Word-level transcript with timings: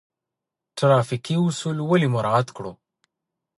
ټرافیکي 0.77 1.35
اصول 1.47 1.77
ولې 1.83 2.07
مراعات 2.15 2.47
کړو؟ 2.57 2.71